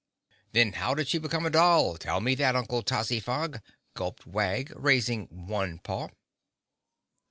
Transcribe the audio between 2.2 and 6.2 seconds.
me that, Uncle Fozzytog," gulped Wag, raising one paw.